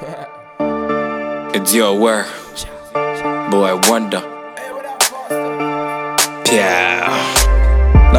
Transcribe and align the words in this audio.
It's 1.52 1.74
your 1.74 1.98
word, 1.98 2.26
boy. 3.50 3.78
Wonder. 3.88 4.22
Yeah. 6.50 6.99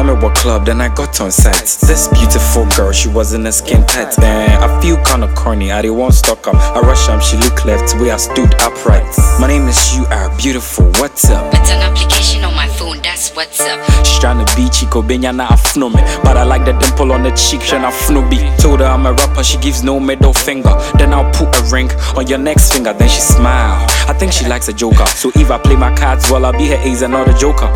Me 0.02 0.14
what 0.14 0.34
club, 0.34 0.66
then 0.66 0.80
I 0.80 0.88
got 0.88 1.20
on 1.20 1.30
site. 1.30 1.78
This 1.86 2.08
beautiful 2.08 2.66
girl, 2.74 2.90
she 2.90 3.08
was 3.08 3.34
in 3.34 3.46
a 3.46 3.52
skin 3.52 3.86
tight. 3.86 4.18
And 4.18 4.64
I 4.64 4.80
feel 4.80 4.96
kinda 5.04 5.32
corny, 5.36 5.70
I 5.70 5.80
didn't 5.80 5.96
want 5.96 6.14
stock 6.14 6.44
up. 6.48 6.56
I 6.56 6.80
rush 6.80 7.08
up, 7.08 7.22
she 7.22 7.36
look 7.36 7.64
left, 7.64 7.94
where 8.00 8.12
I 8.12 8.16
stood 8.16 8.52
upright. 8.62 9.06
My 9.38 9.46
name 9.46 9.68
is 9.68 9.94
You 9.94 10.04
Are 10.06 10.28
Beautiful, 10.36 10.86
what's 10.98 11.30
up? 11.30 11.54
It's 11.54 11.70
an 11.70 11.82
application 11.82 12.42
on 12.42 12.52
my 12.56 12.66
phone, 12.66 13.00
that's 13.00 13.30
what's 13.36 13.60
up. 13.60 13.78
She's 14.04 14.18
trying 14.18 14.44
to 14.44 14.56
be 14.56 14.68
Chico 14.70 15.02
Benya 15.02 15.32
na 15.32 15.46
afno 15.46 15.88
me 15.88 16.02
But 16.24 16.36
I 16.36 16.42
like 16.42 16.64
the 16.64 16.72
dimple 16.72 17.12
on 17.12 17.22
the 17.22 17.30
cheek, 17.30 17.72
and 17.72 17.84
afno 17.84 18.28
be 18.28 18.38
Told 18.60 18.80
her 18.80 18.86
I'm 18.86 19.06
a 19.06 19.12
rapper, 19.12 19.44
she 19.44 19.56
gives 19.58 19.84
no 19.84 20.00
middle 20.00 20.32
finger 20.32 20.74
Then 20.98 21.14
I'll 21.14 21.30
put 21.32 21.56
a 21.60 21.62
ring 21.72 21.90
on 22.16 22.26
your 22.26 22.38
next 22.38 22.72
finger, 22.72 22.92
then 22.92 23.08
she 23.08 23.20
smile 23.20 23.86
I 24.08 24.14
think 24.14 24.32
she 24.32 24.46
likes 24.46 24.66
a 24.66 24.72
joker 24.72 25.06
So 25.06 25.30
if 25.36 25.52
I 25.52 25.58
play 25.58 25.76
my 25.76 25.94
cards 25.94 26.28
well, 26.28 26.44
I'll 26.44 26.52
be 26.52 26.66
her 26.68 26.80
ace 26.82 27.02
and 27.02 27.12
not 27.12 27.28
a 27.28 27.34
joker 27.38 27.70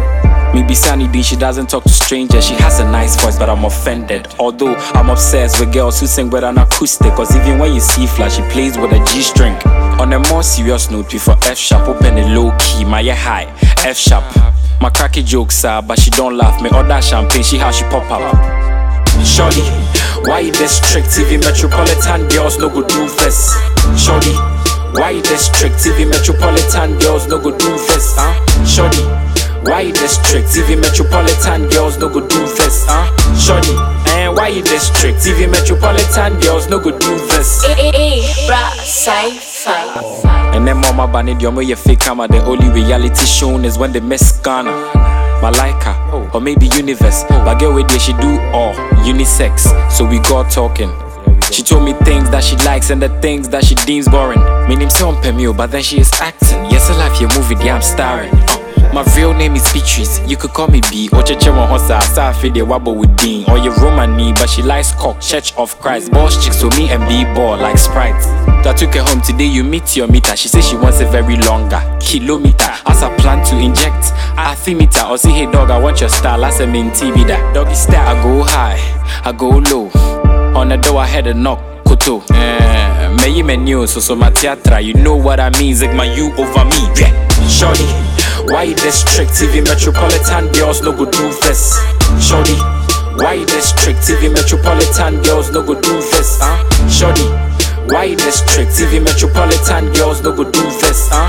me 0.56 0.66
be 0.66 0.74
Sunny 0.74 1.06
D, 1.08 1.22
she 1.22 1.36
doesn't 1.36 1.68
talk 1.68 1.82
to 1.82 1.90
strangers. 1.90 2.46
She 2.46 2.54
has 2.54 2.80
a 2.80 2.84
nice 2.90 3.20
voice, 3.20 3.38
but 3.38 3.50
I'm 3.50 3.64
offended. 3.64 4.26
Although 4.38 4.74
I'm 4.94 5.10
obsessed 5.10 5.60
with 5.60 5.72
girls 5.72 6.00
who 6.00 6.06
sing 6.06 6.30
with 6.30 6.44
an 6.44 6.56
acoustic. 6.56 7.12
Cause 7.12 7.36
even 7.36 7.58
when 7.58 7.74
you 7.74 7.80
see 7.80 8.06
flash, 8.06 8.36
she 8.36 8.42
plays 8.50 8.78
with 8.78 8.92
a 8.92 9.04
G 9.04 9.20
string. 9.20 9.54
On 10.00 10.12
a 10.14 10.18
more 10.30 10.42
serious 10.42 10.90
note, 10.90 11.12
we 11.12 11.18
for 11.18 11.36
F 11.42 11.58
sharp, 11.58 11.86
open 11.88 12.16
it 12.16 12.28
low 12.34 12.56
key, 12.58 12.84
my 12.84 13.00
yeah 13.00 13.14
high, 13.14 13.44
F 13.84 13.98
sharp. 13.98 14.24
My 14.80 14.88
cracky 14.88 15.22
jokes 15.22 15.62
are, 15.64 15.82
but 15.82 15.98
she 15.98 16.10
don't 16.10 16.36
laugh. 16.38 16.62
Me 16.62 16.70
order 16.70 17.02
champagne, 17.02 17.42
she 17.42 17.58
how 17.58 17.70
she 17.70 17.84
pop 17.84 18.10
up. 18.10 18.24
Shorty, 19.24 19.60
why 20.24 20.40
you 20.40 20.52
this 20.52 20.78
strict? 20.78 21.08
TV 21.08 21.38
Metropolitan 21.42 22.28
girls 22.28 22.58
no 22.58 22.68
go 22.68 22.86
do 22.86 23.08
this. 23.20 23.52
Shorty, 23.96 24.32
why 24.96 25.10
you 25.10 25.22
this 25.22 25.46
strict? 25.46 25.76
TV 25.76 26.08
Metropolitan 26.08 26.98
girls 26.98 27.26
no 27.26 27.38
go 27.38 27.50
do 27.50 27.70
this. 27.88 28.14
Huh? 28.16 28.32
Shorty, 28.64 29.04
why 29.68 29.80
you 29.80 29.92
this 29.92 30.14
strict? 30.14 30.48
TV 30.48 30.80
Metropolitan 30.80 31.68
girls 31.68 31.98
no 31.98 32.08
go 32.08 32.20
do 32.20 32.40
this. 32.46 32.84
Huh? 32.88 33.06
Shorty, 33.34 33.74
and 34.12 34.34
why 34.36 34.48
you 34.48 34.62
this 34.62 34.88
strict? 34.88 35.18
TV 35.18 35.50
Metropolitan 35.50 36.38
girls 36.40 36.68
no 36.68 36.78
go 36.78 36.96
do 36.96 37.16
this. 37.28 37.64
Eh, 37.64 37.74
eh, 37.78 37.92
eh, 37.94 38.46
Bra, 38.46 38.70
Cypha. 38.80 40.24
And 40.54 40.66
then 40.66 40.78
mama 40.78 41.06
bani 41.06 41.34
diomo 41.34 41.66
ye 41.66 41.74
fake 41.74 42.00
camera. 42.00 42.28
The 42.28 42.44
only 42.44 42.68
reality 42.68 43.26
shown 43.26 43.64
is 43.64 43.78
when 43.78 43.92
they 43.92 44.00
miss 44.00 44.40
Ghana. 44.40 44.70
Malika, 45.42 45.94
oh. 46.12 46.30
or 46.32 46.40
maybe 46.40 46.66
universe. 46.68 47.24
Oh. 47.24 47.44
But 47.44 47.58
girl 47.58 47.74
with 47.74 47.90
she 48.00 48.12
do 48.14 48.40
all 48.52 48.74
unisex. 49.04 49.68
So 49.90 50.06
we 50.06 50.18
got 50.20 50.50
talking. 50.50 50.90
She 51.52 51.62
told 51.62 51.84
me 51.84 51.92
things 52.04 52.30
that 52.30 52.42
she 52.42 52.56
likes 52.64 52.90
and 52.90 53.00
the 53.00 53.08
things 53.20 53.48
that 53.50 53.64
she 53.64 53.74
deems 53.74 54.08
boring. 54.08 54.40
Meaning 54.68 54.90
some 54.90 55.16
Pemio, 55.22 55.50
oh, 55.50 55.52
but 55.52 55.70
then 55.70 55.82
she 55.82 56.00
is 56.00 56.10
acting. 56.20 56.64
Yes, 56.70 56.88
a 56.88 56.94
life 56.94 57.20
your 57.20 57.30
movie, 57.38 57.54
yeah, 57.64 57.76
I'm 57.76 57.82
starring. 57.82 58.32
My 58.92 59.04
real 59.16 59.34
name 59.34 59.54
is 59.54 59.70
Beatrice. 59.72 60.20
You 60.26 60.36
could 60.36 60.52
call 60.52 60.68
me 60.68 60.80
B. 60.90 61.08
Or 61.12 61.22
Cheche 61.22 61.50
Hosa, 61.50 62.00
Safi 62.00 62.52
de 62.52 62.60
Wabo 62.60 62.96
with 62.96 63.14
Dean. 63.16 63.48
Or 63.50 63.58
your 63.58 63.74
Romani, 63.76 64.32
but 64.32 64.48
she 64.48 64.62
likes 64.62 64.92
cock, 64.92 65.20
Church 65.20 65.54
of 65.56 65.78
Christ. 65.80 66.12
Boss 66.12 66.42
chicks 66.44 66.60
so 66.60 66.68
me 66.70 66.88
and 66.90 67.06
B 67.08 67.24
ball 67.34 67.56
like 67.56 67.78
Sprite. 67.78 68.14
I 68.66 68.72
took 68.72 68.94
her 68.94 69.02
home 69.02 69.20
today, 69.20 69.46
you 69.46 69.62
meet 69.62 69.96
your 69.96 70.08
meter. 70.08 70.34
She 70.36 70.48
says 70.48 70.66
she 70.66 70.76
wants 70.76 71.00
a 71.00 71.06
very 71.06 71.36
longer 71.36 71.80
kilometer. 72.00 72.72
As 72.86 73.02
I 73.02 73.14
plan 73.18 73.44
to 73.46 73.58
inject 73.58 74.12
I 74.36 74.56
a 74.66 74.74
meter. 74.74 75.04
Or 75.04 75.18
see, 75.18 75.30
hey 75.30 75.50
dog, 75.50 75.70
I 75.70 75.78
want 75.78 76.00
your 76.00 76.08
style. 76.08 76.44
I 76.44 76.50
say, 76.50 76.66
main 76.66 76.90
TV 76.90 77.26
that. 77.26 77.54
Doggy 77.54 77.74
style, 77.74 78.16
I 78.16 78.22
go 78.22 78.42
high, 78.42 78.78
I 79.24 79.32
go 79.32 79.48
low. 79.48 79.90
On 80.58 80.68
the 80.68 80.76
door, 80.76 80.98
I 81.00 81.06
had 81.06 81.26
a 81.26 81.34
knock. 81.34 81.60
Koto, 81.86 82.20
eh, 82.34 83.16
me 83.22 83.38
you 83.38 83.44
menu, 83.44 83.86
so 83.86 84.00
so 84.00 84.16
my 84.16 84.28
theatra, 84.30 84.82
you 84.82 84.92
know 84.94 85.14
what 85.14 85.38
I 85.38 85.50
mean, 85.50 85.72
Zig 85.72 85.94
my 85.94 86.04
you 86.04 86.32
over 86.32 86.64
me, 86.64 86.82
yeah. 86.98 87.14
Shorty, 87.46 87.86
why 88.56 88.72
this 88.72 89.02
strict? 89.02 89.32
TV 89.32 89.62
Metropolitan 89.62 90.50
girls 90.52 90.80
no 90.80 90.90
go 90.90 91.04
do 91.04 91.28
this. 91.44 91.76
Shorty, 92.18 92.56
why 93.20 93.44
this 93.44 93.68
strict? 93.68 94.00
TV 94.00 94.32
Metropolitan 94.32 95.20
girls 95.20 95.50
no 95.50 95.62
go 95.62 95.74
do 95.74 95.92
this, 96.08 96.38
huh? 96.40 96.56
Shorty, 96.88 97.28
why 97.92 98.14
this 98.14 98.40
strict? 98.40 98.72
TV 98.72 99.04
Metropolitan 99.04 99.92
girls 99.92 100.22
no 100.22 100.34
go 100.34 100.42
do 100.44 100.62
this, 100.80 101.06
huh? 101.12 101.28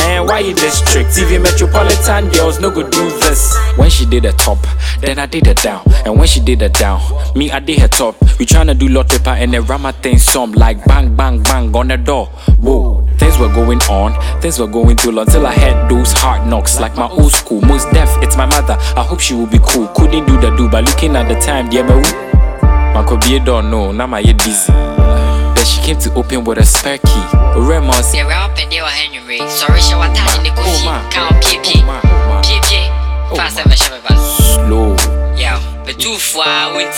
And 0.00 0.26
why 0.26 0.40
this 0.54 0.78
strict? 0.78 1.10
TV 1.10 1.42
Metropolitan 1.42 2.30
girls 2.30 2.58
no 2.58 2.70
go 2.70 2.88
do 2.88 3.04
this. 3.20 3.54
When 3.76 3.90
she 3.90 4.06
did 4.06 4.22
the 4.22 4.32
top, 4.32 4.60
then 5.02 5.18
I 5.18 5.26
did 5.26 5.44
the 5.44 5.52
down, 5.52 5.82
and 6.06 6.16
when 6.16 6.26
she 6.26 6.40
did 6.40 6.60
the 6.60 6.70
down, 6.70 7.02
me 7.36 7.52
I 7.52 7.60
did 7.60 7.80
her 7.80 7.88
top. 7.88 8.18
We 8.38 8.46
tryna 8.46 8.78
do 8.78 8.88
lot 8.88 9.10
paper 9.10 9.36
and 9.36 9.52
then 9.52 9.66
ram 9.66 9.92
thing 10.00 10.16
some 10.16 10.52
like 10.52 10.82
bang 10.86 11.14
bang 11.14 11.42
bang 11.42 11.76
on 11.76 11.88
the 11.88 11.98
door. 11.98 12.28
Whoa. 12.64 12.93
Things 13.18 13.38
were 13.38 13.48
going 13.48 13.80
on, 13.82 14.12
things 14.40 14.58
were 14.58 14.66
going 14.66 14.96
through 14.96 15.18
until 15.18 15.46
I 15.46 15.52
had 15.52 15.88
those 15.88 16.12
hard 16.12 16.46
knocks 16.48 16.80
like 16.80 16.96
my 16.96 17.08
old 17.08 17.32
school. 17.32 17.60
Most 17.62 17.90
deaf, 17.92 18.10
it's 18.22 18.36
my 18.36 18.46
mother. 18.46 18.76
I 18.96 19.02
hope 19.02 19.20
she 19.20 19.34
will 19.34 19.46
be 19.46 19.58
cool. 19.62 19.88
Couldn't 19.88 20.26
do 20.26 20.40
the 20.40 20.54
do, 20.56 20.68
but 20.68 20.84
looking 20.84 21.16
at 21.16 21.28
the 21.28 21.38
time, 21.40 21.70
yeah, 21.72 21.86
but 21.86 22.04
Man 22.94 23.04
could 23.08 23.20
be 23.22 23.34
a 23.34 23.44
don't 23.44 23.72
know, 23.72 23.90
now 23.90 24.06
my 24.06 24.22
head 24.22 24.38
busy. 24.38 24.70
Then 24.70 25.64
she 25.66 25.80
came 25.82 25.98
to 25.98 26.14
open 26.14 26.44
with 26.44 26.58
a 26.58 26.64
spare 26.64 26.98
key. 26.98 27.24
Say, 28.04 28.22
rap 28.22 28.56
and 28.56 28.72
you 28.72 28.82
are 28.82 28.88
Henry. 28.88 29.38
Sorry, 29.50 29.80
show 29.80 29.98
what 29.98 30.14
time 30.14 30.46
in 30.46 30.54
the 30.54 30.62
oh, 30.62 30.82
ma. 30.84 31.10
Count 31.10 31.34
PP. 31.42 31.82
PP. 32.46 33.36
Fast 33.36 33.66
measure 33.66 34.00
back. 34.06 34.16
slow. 34.38 34.94
Yo, 35.34 35.58
but 35.84 35.98
too 35.98 36.14
far, 36.14 36.72
won't? 36.72 36.94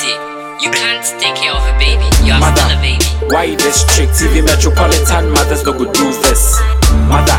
You 0.62 0.70
can't 0.70 1.02
take 1.18 1.34
care 1.34 1.52
of 1.52 1.64
a 1.64 1.78
baby. 1.78 2.04
You 2.26 2.34
are 2.34 2.40
Mother. 2.40 2.60
still 2.60 2.76
a 2.76 2.80
baby. 2.82 2.95
Why 3.28 3.56
this 3.56 3.82
trick? 3.94 4.08
TV 4.10 4.44
Metropolitan 4.44 5.30
mothers 5.30 5.64
no 5.64 5.72
go 5.72 5.90
do 5.92 6.06
this. 6.22 6.60
Mother, 7.10 7.34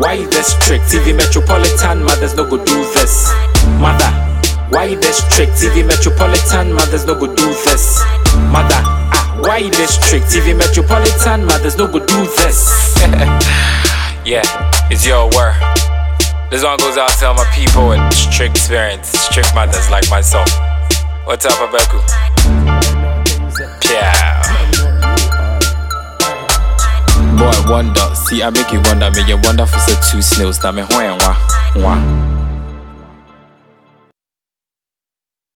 why 0.00 0.24
this 0.32 0.54
trick? 0.64 0.80
TV 0.88 1.14
Metropolitan 1.14 2.02
mothers 2.02 2.34
no 2.34 2.48
go 2.48 2.56
do 2.56 2.76
this. 2.96 3.30
Mother, 3.76 4.08
why 4.70 4.94
this 4.94 5.20
trick? 5.28 5.50
TV 5.50 5.86
Metropolitan 5.86 6.72
mothers 6.72 7.04
no 7.04 7.14
go 7.14 7.26
do 7.26 7.46
this. 7.68 8.00
Mother, 8.48 8.80
ah, 9.12 9.40
why 9.44 9.68
this 9.68 9.98
trick? 10.08 10.22
TV 10.22 10.56
Metropolitan 10.56 11.44
mothers 11.44 11.76
no 11.76 11.86
go 11.86 11.98
do 11.98 12.24
this. 12.40 12.96
yeah, 14.24 14.42
it's 14.90 15.06
your 15.06 15.28
word. 15.36 15.56
This 16.50 16.64
one 16.64 16.78
goes 16.78 16.96
out 16.96 17.10
to 17.20 17.26
all 17.26 17.34
my 17.34 17.44
people 17.52 17.88
with 17.88 18.00
strict 18.14 18.56
experience, 18.56 19.08
strict 19.08 19.54
mothers 19.54 19.90
like 19.90 20.08
myself. 20.08 20.48
What's 21.26 21.44
up, 21.44 21.52
Abeku? 21.60 22.27
Wonder. 27.68 28.00
See, 28.14 28.42
I 28.42 28.50
make 28.50 28.72
you 28.72 28.80
wonder. 28.84 29.10
Make 29.10 29.28
you 29.28 29.38
wonder 29.42 29.66
for 29.66 29.78
say 29.78 29.94
two 30.10 30.22
snails. 30.22 30.62
Now 30.62 30.72
me, 30.72 30.82
who 30.82 30.98
and 31.00 31.20
wa, 31.22 31.36
wa. 31.76 32.57